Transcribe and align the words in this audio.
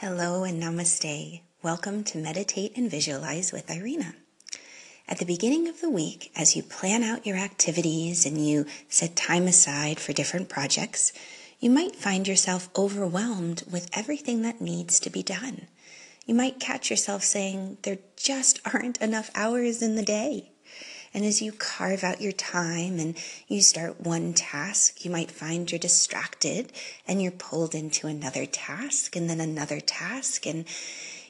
Hello 0.00 0.44
and 0.44 0.62
namaste. 0.62 1.42
Welcome 1.62 2.04
to 2.04 2.16
Meditate 2.16 2.74
and 2.74 2.90
Visualize 2.90 3.52
with 3.52 3.70
Irina. 3.70 4.14
At 5.06 5.18
the 5.18 5.26
beginning 5.26 5.68
of 5.68 5.82
the 5.82 5.90
week, 5.90 6.32
as 6.34 6.56
you 6.56 6.62
plan 6.62 7.02
out 7.02 7.26
your 7.26 7.36
activities 7.36 8.24
and 8.24 8.42
you 8.42 8.64
set 8.88 9.14
time 9.14 9.46
aside 9.46 10.00
for 10.00 10.14
different 10.14 10.48
projects, 10.48 11.12
you 11.58 11.68
might 11.68 11.94
find 11.94 12.26
yourself 12.26 12.70
overwhelmed 12.74 13.62
with 13.70 13.90
everything 13.92 14.40
that 14.40 14.62
needs 14.62 15.00
to 15.00 15.10
be 15.10 15.22
done. 15.22 15.66
You 16.24 16.34
might 16.34 16.58
catch 16.58 16.88
yourself 16.88 17.22
saying, 17.22 17.76
There 17.82 17.98
just 18.16 18.58
aren't 18.72 18.96
enough 19.02 19.30
hours 19.34 19.82
in 19.82 19.96
the 19.96 20.02
day. 20.02 20.52
And 21.12 21.24
as 21.24 21.42
you 21.42 21.52
carve 21.52 22.04
out 22.04 22.20
your 22.20 22.32
time 22.32 22.98
and 22.98 23.16
you 23.48 23.62
start 23.62 24.00
one 24.00 24.32
task, 24.32 25.04
you 25.04 25.10
might 25.10 25.30
find 25.30 25.70
you're 25.70 25.78
distracted 25.78 26.72
and 27.06 27.20
you're 27.20 27.32
pulled 27.32 27.74
into 27.74 28.06
another 28.06 28.46
task 28.46 29.16
and 29.16 29.28
then 29.28 29.40
another 29.40 29.80
task. 29.80 30.46
And 30.46 30.64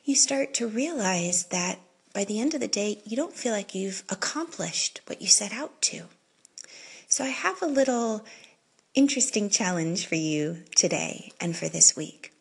you 0.04 0.14
start 0.14 0.52
to 0.54 0.66
realize 0.66 1.44
that 1.44 1.78
by 2.12 2.24
the 2.24 2.40
end 2.40 2.54
of 2.54 2.60
the 2.60 2.68
day, 2.68 3.00
you 3.06 3.16
don't 3.16 3.36
feel 3.36 3.52
like 3.52 3.74
you've 3.74 4.02
accomplished 4.10 5.00
what 5.06 5.22
you 5.22 5.28
set 5.28 5.52
out 5.52 5.80
to. 5.82 6.04
So 7.08 7.24
I 7.24 7.28
have 7.28 7.62
a 7.62 7.66
little 7.66 8.24
interesting 8.94 9.48
challenge 9.48 10.06
for 10.06 10.16
you 10.16 10.58
today 10.76 11.32
and 11.40 11.56
for 11.56 11.68
this 11.68 11.96
week. 11.96 12.32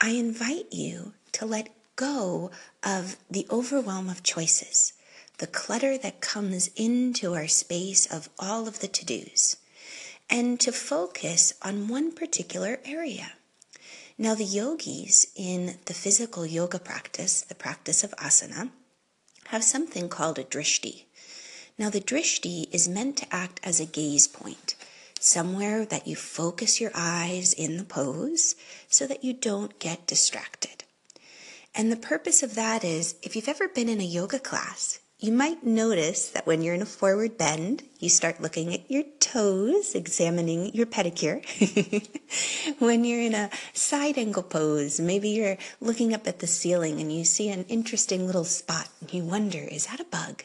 I 0.00 0.10
invite 0.10 0.72
you 0.72 1.14
to 1.32 1.46
let 1.46 1.70
go 1.96 2.50
of 2.82 3.16
the 3.30 3.46
overwhelm 3.50 4.10
of 4.10 4.22
choices 4.22 4.92
the 5.42 5.48
clutter 5.48 5.98
that 5.98 6.20
comes 6.20 6.70
into 6.76 7.34
our 7.34 7.48
space 7.48 8.06
of 8.06 8.28
all 8.38 8.68
of 8.68 8.78
the 8.78 8.86
to 8.86 9.04
dos, 9.04 9.56
and 10.30 10.60
to 10.60 10.70
focus 10.70 11.52
on 11.60 11.88
one 11.88 12.12
particular 12.12 12.78
area. 12.84 13.32
Now, 14.16 14.36
the 14.36 14.44
yogis 14.44 15.26
in 15.34 15.78
the 15.86 15.94
physical 15.94 16.46
yoga 16.46 16.78
practice, 16.78 17.40
the 17.40 17.56
practice 17.56 18.04
of 18.04 18.12
asana, 18.18 18.70
have 19.46 19.64
something 19.64 20.08
called 20.08 20.38
a 20.38 20.44
drishti. 20.44 21.06
Now, 21.76 21.90
the 21.90 22.00
drishti 22.00 22.72
is 22.72 22.88
meant 22.88 23.16
to 23.16 23.34
act 23.34 23.58
as 23.64 23.80
a 23.80 23.84
gaze 23.84 24.28
point, 24.28 24.76
somewhere 25.18 25.84
that 25.84 26.06
you 26.06 26.14
focus 26.14 26.80
your 26.80 26.92
eyes 26.94 27.52
in 27.52 27.78
the 27.78 27.84
pose 27.84 28.54
so 28.88 29.08
that 29.08 29.24
you 29.24 29.32
don't 29.32 29.80
get 29.80 30.06
distracted. 30.06 30.84
And 31.74 31.90
the 31.90 31.96
purpose 31.96 32.44
of 32.44 32.54
that 32.54 32.84
is 32.84 33.16
if 33.24 33.34
you've 33.34 33.48
ever 33.48 33.66
been 33.66 33.88
in 33.88 34.00
a 34.00 34.04
yoga 34.04 34.38
class, 34.38 35.00
you 35.22 35.32
might 35.32 35.64
notice 35.64 36.30
that 36.30 36.46
when 36.46 36.62
you're 36.62 36.74
in 36.74 36.82
a 36.82 36.86
forward 36.86 37.38
bend, 37.38 37.84
you 38.02 38.08
start 38.08 38.40
looking 38.40 38.74
at 38.74 38.90
your 38.90 39.04
toes, 39.20 39.94
examining 39.94 40.74
your 40.74 40.86
pedicure. 40.86 41.40
when 42.80 43.04
you're 43.04 43.20
in 43.20 43.34
a 43.34 43.48
side 43.72 44.18
angle 44.18 44.42
pose, 44.42 44.98
maybe 44.98 45.28
you're 45.28 45.56
looking 45.80 46.12
up 46.12 46.26
at 46.26 46.40
the 46.40 46.48
ceiling 46.48 47.00
and 47.00 47.12
you 47.12 47.24
see 47.24 47.48
an 47.48 47.64
interesting 47.68 48.26
little 48.26 48.44
spot 48.44 48.88
and 49.00 49.14
you 49.14 49.22
wonder, 49.22 49.58
is 49.58 49.86
that 49.86 50.00
a 50.00 50.04
bug? 50.04 50.42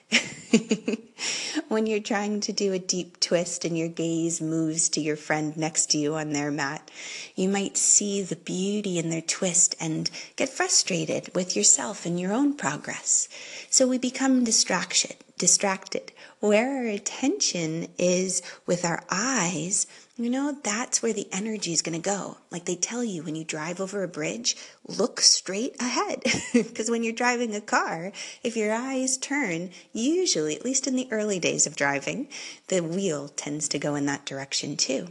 when 1.67 1.87
you're 1.87 1.99
trying 1.99 2.39
to 2.41 2.53
do 2.53 2.73
a 2.73 2.79
deep 2.79 3.19
twist 3.19 3.65
and 3.65 3.75
your 3.75 3.89
gaze 3.89 4.39
moves 4.39 4.87
to 4.89 5.01
your 5.01 5.15
friend 5.15 5.57
next 5.57 5.87
to 5.87 5.97
you 5.97 6.13
on 6.13 6.33
their 6.33 6.51
mat, 6.51 6.91
you 7.35 7.49
might 7.49 7.75
see 7.75 8.21
the 8.21 8.35
beauty 8.35 8.99
in 8.99 9.09
their 9.09 9.21
twist 9.21 9.75
and 9.79 10.11
get 10.35 10.49
frustrated 10.49 11.33
with 11.33 11.55
yourself 11.55 12.05
and 12.05 12.19
your 12.19 12.33
own 12.33 12.53
progress. 12.55 13.27
So 13.71 13.87
we 13.87 13.97
become 13.97 14.43
distraction, 14.43 15.15
distracted. 15.37 16.11
Where 16.39 16.77
our 16.77 16.87
attention 16.87 17.87
is 17.97 18.41
with 18.65 18.83
our 18.83 19.03
eyes, 19.09 19.87
you 20.17 20.29
know, 20.29 20.57
that's 20.63 21.03
where 21.03 21.13
the 21.13 21.27
energy 21.31 21.73
is 21.73 21.81
going 21.81 21.99
to 21.99 22.09
go. 22.09 22.37
Like 22.51 22.65
they 22.65 22.75
tell 22.75 23.03
you 23.03 23.23
when 23.23 23.35
you 23.35 23.43
drive 23.43 23.79
over 23.79 24.03
a 24.03 24.07
bridge, 24.07 24.55
look 24.87 25.21
straight 25.21 25.79
ahead. 25.81 26.23
Because 26.53 26.89
when 26.89 27.03
you're 27.03 27.13
driving 27.13 27.53
a 27.53 27.61
car, 27.61 28.11
if 28.43 28.57
your 28.57 28.73
eyes 28.73 29.17
turn, 29.17 29.71
usually, 29.93 30.55
at 30.55 30.65
least 30.65 30.87
in 30.87 30.95
the 30.95 31.07
early 31.11 31.39
days 31.39 31.67
of 31.67 31.75
driving, 31.75 32.27
the 32.67 32.81
wheel 32.81 33.27
tends 33.29 33.67
to 33.69 33.79
go 33.79 33.95
in 33.95 34.05
that 34.07 34.25
direction 34.25 34.75
too. 34.75 35.09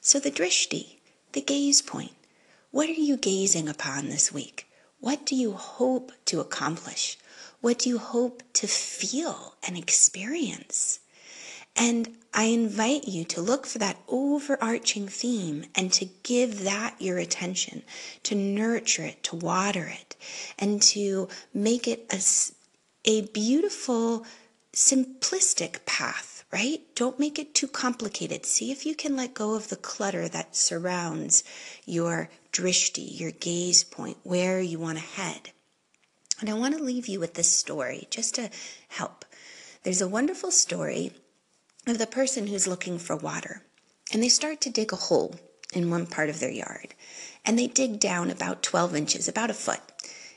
So 0.00 0.18
the 0.18 0.30
drishti, 0.30 0.96
the 1.32 1.42
gaze 1.42 1.82
point, 1.82 2.12
what 2.70 2.88
are 2.88 2.92
you 2.92 3.16
gazing 3.16 3.68
upon 3.68 4.08
this 4.08 4.32
week? 4.32 4.66
What 5.00 5.26
do 5.26 5.34
you 5.34 5.52
hope 5.52 6.12
to 6.26 6.40
accomplish? 6.40 7.18
What 7.60 7.78
do 7.80 7.90
you 7.90 7.98
hope 7.98 8.42
to 8.60 8.66
feel 8.66 9.54
and 9.66 9.78
experience? 9.78 11.00
And 11.74 12.16
I 12.34 12.44
invite 12.44 13.08
you 13.08 13.24
to 13.24 13.40
look 13.40 13.64
for 13.64 13.78
that 13.78 13.96
overarching 14.06 15.08
theme 15.08 15.64
and 15.74 15.90
to 15.94 16.04
give 16.22 16.64
that 16.64 16.96
your 16.98 17.16
attention, 17.16 17.82
to 18.24 18.34
nurture 18.34 19.04
it, 19.04 19.22
to 19.24 19.36
water 19.36 19.86
it, 19.86 20.14
and 20.58 20.82
to 20.82 21.28
make 21.54 21.88
it 21.88 22.04
a, 22.12 22.20
a 23.10 23.22
beautiful, 23.28 24.26
simplistic 24.74 25.86
path, 25.86 26.44
right? 26.52 26.82
Don't 26.94 27.18
make 27.18 27.38
it 27.38 27.54
too 27.54 27.68
complicated. 27.68 28.44
See 28.44 28.70
if 28.70 28.84
you 28.84 28.94
can 28.94 29.16
let 29.16 29.32
go 29.32 29.54
of 29.54 29.68
the 29.68 29.76
clutter 29.76 30.28
that 30.28 30.54
surrounds 30.54 31.44
your 31.86 32.28
drishti, 32.52 33.18
your 33.18 33.30
gaze 33.30 33.84
point, 33.84 34.18
where 34.22 34.60
you 34.60 34.78
want 34.78 34.98
to 34.98 35.04
head. 35.04 35.50
And 36.40 36.48
I 36.48 36.54
want 36.54 36.76
to 36.76 36.82
leave 36.82 37.06
you 37.06 37.20
with 37.20 37.34
this 37.34 37.50
story 37.52 38.08
just 38.10 38.34
to 38.36 38.50
help. 38.88 39.24
There's 39.82 40.00
a 40.00 40.08
wonderful 40.08 40.50
story 40.50 41.12
of 41.86 41.98
the 41.98 42.06
person 42.06 42.46
who's 42.46 42.66
looking 42.66 42.98
for 42.98 43.16
water. 43.16 43.62
And 44.12 44.22
they 44.22 44.28
start 44.28 44.60
to 44.62 44.70
dig 44.70 44.92
a 44.92 44.96
hole 44.96 45.36
in 45.72 45.90
one 45.90 46.06
part 46.06 46.28
of 46.28 46.40
their 46.40 46.50
yard. 46.50 46.94
And 47.44 47.58
they 47.58 47.66
dig 47.66 48.00
down 48.00 48.30
about 48.30 48.62
12 48.62 48.96
inches, 48.96 49.28
about 49.28 49.50
a 49.50 49.54
foot, 49.54 49.80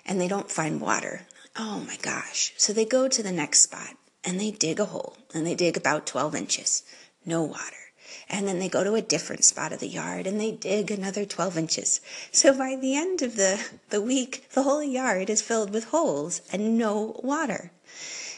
and 0.06 0.20
they 0.20 0.28
don't 0.28 0.52
find 0.52 0.80
water. 0.80 1.26
Oh 1.58 1.84
my 1.88 1.98
gosh. 2.02 2.54
So 2.58 2.74
they 2.74 2.86
go 2.86 3.08
to 3.08 3.24
the 3.24 3.32
next 3.32 3.62
spot 3.62 3.96
and 4.24 4.40
they 4.40 4.52
dig 4.52 4.80
a 4.80 4.86
hole 4.86 5.18
and 5.34 5.46
they 5.46 5.56
dig 5.56 5.78
about 5.78 6.06
12 6.06 6.36
inches. 6.36 6.84
No 7.26 7.44
water. 7.44 7.83
And 8.30 8.48
then 8.48 8.60
they 8.60 8.70
go 8.70 8.84
to 8.84 8.96
a 8.96 9.02
different 9.02 9.44
spot 9.44 9.74
of 9.74 9.80
the 9.80 9.88
yard 9.88 10.28
and 10.28 10.40
they 10.40 10.52
dig 10.52 10.92
another 10.92 11.26
12 11.26 11.58
inches. 11.58 12.02
So 12.32 12.58
by 12.58 12.76
the 12.76 12.96
end 12.96 13.22
of 13.22 13.36
the, 13.36 13.64
the 13.90 14.02
week, 14.02 14.50
the 14.52 14.64
whole 14.64 14.84
yard 14.84 15.30
is 15.30 15.42
filled 15.42 15.74
with 15.74 15.86
holes 15.86 16.42
and 16.52 16.78
no 16.78 17.20
water. 17.24 17.72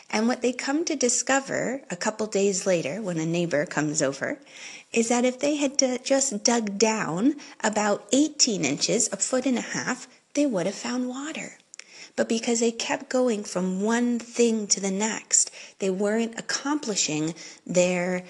And 0.10 0.28
what 0.28 0.42
they 0.42 0.54
come 0.54 0.86
to 0.86 0.96
discover 0.96 1.82
a 1.90 1.96
couple 1.96 2.28
days 2.28 2.66
later 2.66 3.02
when 3.02 3.18
a 3.18 3.26
neighbor 3.26 3.66
comes 3.66 4.02
over 4.02 4.40
is 4.94 5.10
that 5.10 5.26
if 5.26 5.40
they 5.40 5.56
had 5.56 5.78
just 6.04 6.44
dug 6.44 6.78
down 6.78 7.36
about 7.64 8.08
18 8.14 8.64
inches, 8.64 9.10
a 9.12 9.18
foot 9.18 9.46
and 9.46 9.58
a 9.58 9.62
half, 9.62 10.08
they 10.34 10.46
would 10.46 10.68
have 10.68 10.76
found 10.76 11.10
water. 11.10 11.58
But 12.16 12.30
because 12.30 12.62
they 12.62 12.72
kept 12.72 13.10
going 13.10 13.44
from 13.44 13.82
one 13.82 14.20
thing 14.20 14.68
to 14.68 14.80
the 14.80 14.92
next, 14.92 15.52
they 15.80 15.90
weren't 15.90 16.40
accomplishing 16.40 17.36
their 17.66 18.24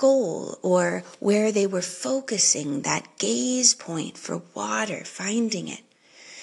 goal 0.00 0.58
or 0.62 1.04
where 1.18 1.52
they 1.52 1.66
were 1.66 1.82
focusing 1.82 2.80
that 2.80 3.06
gaze 3.18 3.74
point 3.74 4.16
for 4.16 4.40
water, 4.54 5.04
finding 5.04 5.68
it. 5.68 5.82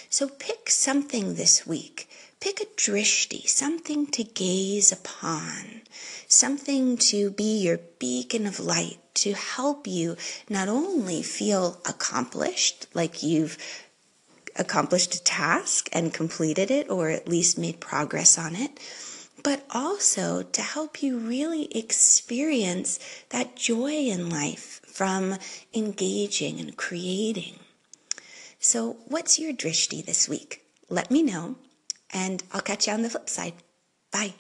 So 0.09 0.29
pick 0.29 0.69
something 0.69 1.33
this 1.33 1.65
week. 1.65 2.07
Pick 2.39 2.61
a 2.61 2.65
drishti, 2.65 3.47
something 3.47 4.05
to 4.11 4.23
gaze 4.23 4.91
upon, 4.91 5.81
something 6.27 6.95
to 6.97 7.31
be 7.31 7.57
your 7.57 7.79
beacon 7.97 8.45
of 8.45 8.59
light, 8.59 8.99
to 9.15 9.33
help 9.33 9.87
you 9.87 10.15
not 10.47 10.69
only 10.69 11.23
feel 11.23 11.81
accomplished, 11.83 12.85
like 12.93 13.23
you've 13.23 13.57
accomplished 14.55 15.15
a 15.15 15.23
task 15.23 15.89
and 15.91 16.13
completed 16.13 16.69
it, 16.69 16.91
or 16.91 17.09
at 17.09 17.27
least 17.27 17.57
made 17.57 17.79
progress 17.79 18.37
on 18.37 18.55
it, 18.55 18.79
but 19.47 19.63
also 19.71 20.43
to 20.43 20.61
help 20.61 21.01
you 21.01 21.17
really 21.17 21.73
experience 21.73 22.99
that 23.29 23.55
joy 23.55 23.93
in 23.93 24.29
life 24.29 24.81
from 24.85 25.37
engaging 25.73 26.59
and 26.59 26.75
creating. 26.75 27.57
So, 28.59 28.97
what's 29.07 29.39
your 29.39 29.53
drishti 29.53 30.05
this 30.05 30.27
week? 30.27 30.63
Let 30.89 31.09
me 31.09 31.23
know, 31.23 31.55
and 32.11 32.43
I'll 32.51 32.59
catch 32.59 32.87
you 32.87 32.93
on 32.93 33.03
the 33.03 33.09
flip 33.09 33.29
side. 33.29 33.53
Bye. 34.11 34.33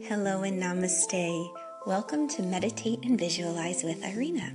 Hello 0.00 0.42
and 0.42 0.60
namaste. 0.60 1.48
Welcome 1.86 2.26
to 2.30 2.42
Meditate 2.42 3.04
and 3.04 3.16
Visualize 3.16 3.84
with 3.84 4.02
Irina. 4.02 4.52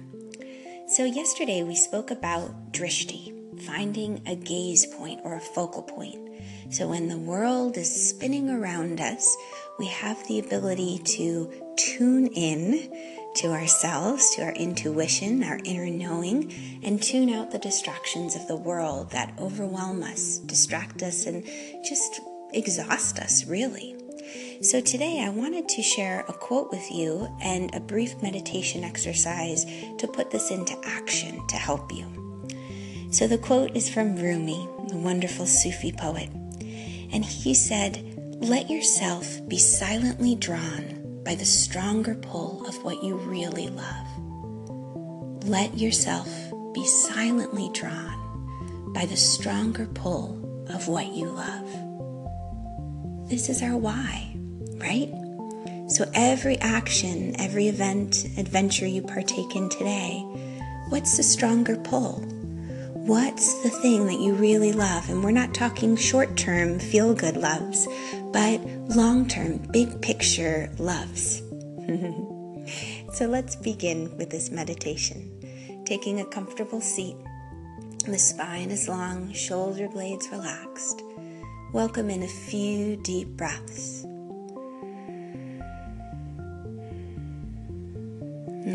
So, 0.89 1.05
yesterday 1.05 1.63
we 1.63 1.77
spoke 1.77 2.11
about 2.11 2.73
drishti, 2.73 3.34
finding 3.65 4.21
a 4.27 4.35
gaze 4.35 4.85
point 4.85 5.21
or 5.23 5.35
a 5.35 5.39
focal 5.39 5.83
point. 5.83 6.19
So 6.69 6.87
when 6.87 7.07
the 7.07 7.17
world 7.17 7.77
is 7.77 8.09
spinning 8.09 8.49
around 8.49 8.99
us, 8.99 9.35
we 9.77 9.87
have 9.87 10.25
the 10.27 10.39
ability 10.39 10.99
to 11.05 11.51
tune 11.77 12.27
in 12.27 12.91
to 13.35 13.51
ourselves, 13.51 14.33
to 14.35 14.43
our 14.43 14.53
intuition, 14.53 15.43
our 15.43 15.59
inner 15.63 15.87
knowing, 15.87 16.53
and 16.83 17.01
tune 17.01 17.29
out 17.29 17.51
the 17.51 17.59
distractions 17.59 18.35
of 18.35 18.47
the 18.47 18.55
world 18.55 19.11
that 19.11 19.33
overwhelm 19.39 20.03
us, 20.03 20.39
distract 20.39 21.03
us, 21.03 21.25
and 21.25 21.45
just 21.83 22.21
exhaust 22.53 23.19
us, 23.19 23.45
really. 23.45 23.95
So, 24.61 24.79
today 24.79 25.21
I 25.21 25.29
wanted 25.29 25.67
to 25.69 25.81
share 25.81 26.21
a 26.27 26.33
quote 26.33 26.71
with 26.71 26.89
you 26.89 27.27
and 27.41 27.73
a 27.75 27.79
brief 27.79 28.21
meditation 28.23 28.83
exercise 28.83 29.65
to 29.97 30.07
put 30.07 30.31
this 30.31 30.49
into 30.49 30.79
action 30.85 31.45
to 31.47 31.55
help 31.57 31.91
you. 31.91 32.24
So 33.15 33.27
the 33.27 33.37
quote 33.37 33.77
is 33.77 33.87
from 33.87 34.17
Rumi, 34.17 34.67
the 34.89 34.97
wonderful 34.97 35.45
Sufi 35.45 35.93
poet. 35.93 36.29
And 37.13 37.23
he 37.23 37.53
said, 37.53 38.03
Let 38.41 38.69
yourself 38.69 39.39
be 39.47 39.57
silently 39.57 40.35
drawn 40.35 41.21
by 41.23 41.35
the 41.35 41.45
stronger 41.45 42.15
pull 42.15 42.67
of 42.67 42.75
what 42.83 43.01
you 43.01 43.15
really 43.15 43.69
love. 43.69 45.47
Let 45.47 45.77
yourself 45.77 46.27
be 46.73 46.85
silently 46.85 47.69
drawn 47.73 48.91
by 48.93 49.05
the 49.05 49.15
stronger 49.15 49.85
pull 49.85 50.65
of 50.69 50.89
what 50.89 51.13
you 51.13 51.27
love. 51.27 51.69
This 53.29 53.47
is 53.47 53.63
our 53.63 53.77
why, 53.77 54.35
right? 54.73 55.09
So 55.87 56.03
every 56.13 56.57
action, 56.57 57.33
every 57.39 57.69
event, 57.69 58.25
adventure 58.37 58.87
you 58.87 59.01
partake 59.01 59.55
in 59.55 59.69
today, 59.69 60.19
what's 60.89 61.15
the 61.15 61.23
stronger 61.23 61.77
pull? 61.77 62.34
What's 63.05 63.61
the 63.61 63.69
thing 63.69 64.07
that 64.07 64.19
you 64.19 64.33
really 64.33 64.71
love? 64.71 65.11
And 65.11 65.23
we're 65.23 65.29
not 65.29 65.53
talking 65.53 65.95
short 65.95 66.35
term, 66.35 66.79
feel 66.79 67.13
good 67.13 67.37
loves, 67.37 67.87
but 68.33 68.59
long 68.95 69.27
term, 69.27 69.59
big 69.71 70.01
picture 70.01 70.71
loves. 70.79 71.43
so 73.13 73.27
let's 73.27 73.55
begin 73.57 74.17
with 74.17 74.31
this 74.31 74.49
meditation. 74.49 75.83
Taking 75.85 76.19
a 76.19 76.25
comfortable 76.25 76.81
seat, 76.81 77.15
the 78.07 78.17
spine 78.17 78.71
is 78.71 78.89
long, 78.89 79.31
shoulder 79.33 79.87
blades 79.87 80.27
relaxed. 80.31 81.03
Welcome 81.73 82.09
in 82.09 82.23
a 82.23 82.27
few 82.27 82.95
deep 82.95 83.27
breaths. 83.37 84.03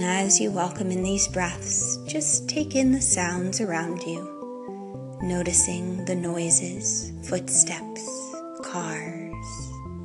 And 0.00 0.08
as 0.08 0.41
you 0.41 0.50
welcome 0.50 0.91
in 0.91 1.02
these 1.02 1.29
breaths, 1.29 1.99
just 2.06 2.49
take 2.49 2.75
in 2.75 2.91
the 2.91 3.02
sounds 3.02 3.61
around 3.61 4.02
you, 4.05 5.19
noticing 5.20 6.06
the 6.06 6.14
noises, 6.14 7.12
footsteps, 7.29 8.02
cars, 8.62 9.35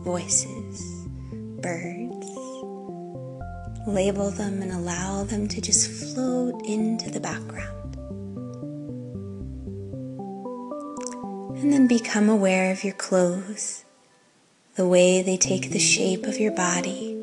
voices, 0.04 1.08
birds. 1.62 2.28
Label 3.88 4.32
them 4.32 4.62
and 4.62 4.74
allow 4.74 5.24
them 5.24 5.48
to 5.48 5.62
just 5.62 5.90
float 5.90 6.62
into 6.66 7.10
the 7.10 7.22
background. 7.22 7.96
And 11.58 11.72
then 11.72 11.88
become 11.88 12.28
aware 12.28 12.70
of 12.70 12.84
your 12.84 12.96
clothes, 12.96 13.86
the 14.76 14.86
way 14.86 15.22
they 15.22 15.38
take 15.38 15.72
the 15.72 15.80
shape 15.80 16.26
of 16.26 16.38
your 16.38 16.52
body 16.52 17.15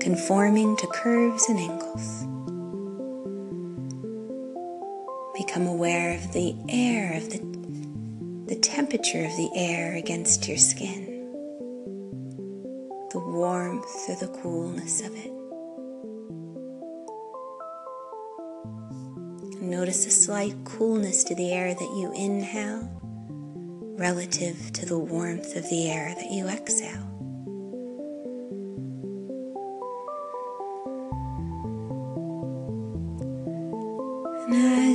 conforming 0.00 0.76
to 0.76 0.86
curves 0.88 1.48
and 1.48 1.58
angles. 1.58 2.22
Become 5.36 5.66
aware 5.66 6.14
of 6.14 6.32
the 6.32 6.54
air, 6.68 7.16
of 7.16 7.30
the, 7.30 7.38
the 8.54 8.60
temperature 8.60 9.24
of 9.24 9.36
the 9.36 9.50
air 9.54 9.94
against 9.96 10.48
your 10.48 10.58
skin, 10.58 11.04
the 13.10 13.18
warmth 13.18 14.08
or 14.08 14.16
the 14.16 14.28
coolness 14.42 15.00
of 15.00 15.14
it. 15.14 15.32
Notice 19.60 20.06
a 20.06 20.10
slight 20.10 20.54
coolness 20.64 21.24
to 21.24 21.34
the 21.34 21.52
air 21.52 21.74
that 21.74 21.80
you 21.80 22.12
inhale 22.16 22.88
relative 23.98 24.72
to 24.72 24.86
the 24.86 24.98
warmth 24.98 25.56
of 25.56 25.68
the 25.68 25.90
air 25.90 26.14
that 26.14 26.30
you 26.30 26.46
exhale. 26.48 27.07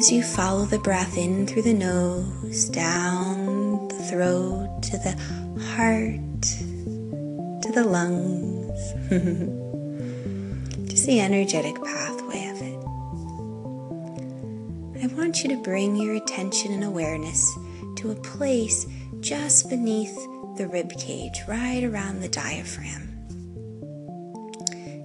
As 0.03 0.11
you 0.11 0.21
follow 0.21 0.65
the 0.65 0.79
breath 0.79 1.17
in 1.17 1.47
through 1.47 1.61
the 1.61 1.73
nose, 1.73 2.67
down 2.67 3.87
the 3.87 4.03
throat, 4.09 4.67
to 4.81 4.97
the 4.97 5.15
heart, 5.63 6.41
to 7.61 7.71
the 7.71 7.85
lungs. 7.85 8.81
Just 10.91 11.05
the 11.05 11.21
energetic 11.21 11.81
pathway 11.81 12.49
of 12.49 12.61
it. 12.61 12.77
I 15.05 15.07
want 15.15 15.41
you 15.41 15.49
to 15.55 15.63
bring 15.63 15.95
your 15.95 16.15
attention 16.15 16.73
and 16.73 16.83
awareness 16.83 17.57
to 17.95 18.11
a 18.11 18.15
place 18.15 18.85
just 19.21 19.69
beneath 19.69 20.13
the 20.57 20.67
rib 20.67 20.91
cage, 20.99 21.39
right 21.47 21.81
around 21.81 22.19
the 22.19 22.27
diaphragm. 22.27 23.07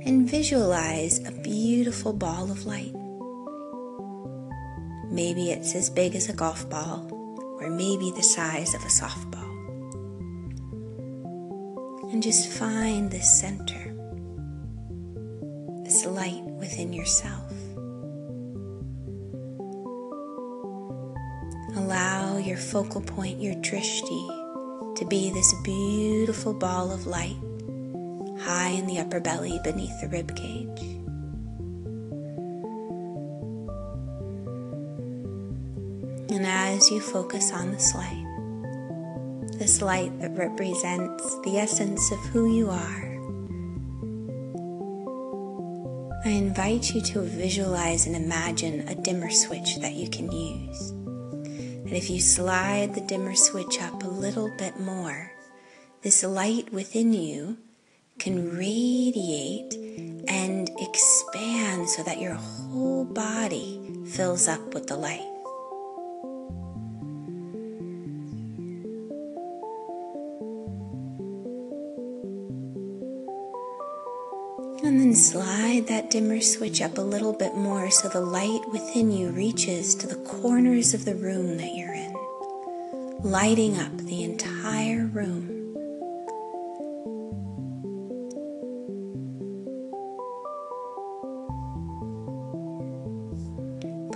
And 0.04 0.28
visualize 0.28 1.24
a 1.24 1.30
beautiful 1.30 2.12
ball 2.12 2.50
of 2.50 2.66
light. 2.66 2.96
Maybe 5.10 5.50
it's 5.50 5.75
as 5.75 5.90
big 5.90 6.14
as 6.14 6.28
a 6.28 6.32
golf 6.32 6.69
ball, 6.69 7.08
or 7.60 7.70
maybe 7.70 8.10
the 8.10 8.22
size 8.22 8.75
of 8.75 8.82
a 8.82 8.88
softball. 8.88 9.44
And 12.12 12.22
just 12.22 12.49
find 12.49 13.10
this 13.10 13.40
center, 13.40 13.94
this 15.84 16.06
light 16.06 16.43
within 16.44 16.93
yourself. 16.93 17.52
Allow 21.76 22.38
your 22.38 22.56
focal 22.56 23.00
point, 23.00 23.40
your 23.40 23.54
drishti, 23.56 24.96
to 24.96 25.06
be 25.06 25.31
this 25.31 25.54
beautiful 25.64 26.52
ball 26.54 26.90
of 26.90 27.06
light 27.06 27.37
high 28.40 28.70
in 28.70 28.87
the 28.87 28.99
upper 28.99 29.20
belly 29.20 29.58
beneath 29.64 30.00
the 30.00 30.08
rib 30.08 30.34
cage. 30.34 31.07
And 36.30 36.46
as 36.46 36.90
you 36.90 37.00
focus 37.00 37.52
on 37.52 37.72
this 37.72 37.94
light, 37.94 38.25
this 39.58 39.80
light 39.80 40.19
that 40.20 40.36
represents 40.36 41.40
the 41.40 41.58
essence 41.58 42.12
of 42.12 42.19
who 42.26 42.54
you 42.54 42.69
are, 42.69 43.08
I 46.25 46.30
invite 46.30 46.94
you 46.94 47.00
to 47.00 47.20
visualize 47.20 48.06
and 48.06 48.14
imagine 48.14 48.86
a 48.88 48.94
dimmer 48.94 49.30
switch 49.30 49.76
that 49.78 49.94
you 49.94 50.10
can 50.10 50.30
use. 50.30 50.90
And 50.90 51.92
if 51.92 52.10
you 52.10 52.20
slide 52.20 52.94
the 52.94 53.00
dimmer 53.00 53.34
switch 53.34 53.80
up 53.80 54.02
a 54.02 54.08
little 54.08 54.50
bit 54.58 54.78
more, 54.78 55.32
this 56.02 56.22
light 56.22 56.70
within 56.70 57.14
you 57.14 57.56
can 58.19 58.54
radiate 58.54 59.72
and 60.28 60.70
expand 60.78 61.88
so 61.88 62.02
that 62.02 62.20
your 62.20 62.34
whole 62.34 63.06
body 63.06 63.80
fills 64.06 64.46
up 64.46 64.75
with 64.75 64.88
the 64.88 64.96
light. 64.96 65.38
That 75.88 76.11
dimmer 76.11 76.40
switch 76.40 76.83
up 76.83 76.99
a 76.99 77.02
little 77.02 77.33
bit 77.33 77.54
more 77.54 77.90
so 77.90 78.09
the 78.09 78.21
light 78.21 78.61
within 78.73 79.11
you 79.11 79.30
reaches 79.30 79.95
to 79.95 80.07
the 80.07 80.16
corners 80.16 80.92
of 80.92 81.07
the 81.07 81.14
room 81.14 81.57
that 81.57 81.75
you're 81.75 81.95
in, 81.95 82.14
lighting 83.23 83.78
up 83.78 83.97
the 83.97 84.23
entire 84.23 85.07
room. 85.07 85.54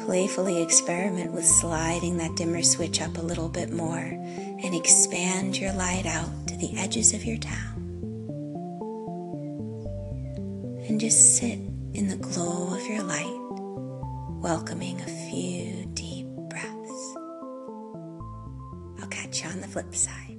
Playfully 0.04 0.62
experiment 0.62 1.32
with 1.32 1.46
sliding 1.46 2.18
that 2.18 2.36
dimmer 2.36 2.62
switch 2.62 3.00
up 3.00 3.16
a 3.16 3.22
little 3.22 3.48
bit 3.48 3.72
more 3.72 3.96
and 3.96 4.74
expand 4.74 5.56
your 5.56 5.72
light 5.72 6.04
out 6.04 6.46
to 6.48 6.56
the 6.58 6.76
edges 6.76 7.14
of 7.14 7.24
your 7.24 7.38
town. 7.38 7.81
And 10.88 11.00
just 11.00 11.36
sit 11.36 11.58
in 11.94 12.08
the 12.08 12.16
glow 12.16 12.74
of 12.74 12.86
your 12.86 13.02
light, 13.02 13.38
welcoming 14.42 15.00
a 15.00 15.06
few 15.30 15.86
deep 15.94 16.26
breaths. 16.50 17.14
I'll 19.00 19.08
catch 19.08 19.42
you 19.42 19.50
on 19.50 19.60
the 19.60 19.68
flip 19.68 19.94
side. 19.94 20.31